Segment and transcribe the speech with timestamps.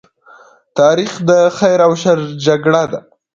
[0.79, 2.99] تاریخ د خیر او شر جګړه ده.